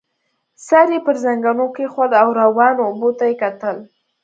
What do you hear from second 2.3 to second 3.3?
روانو اوبو ته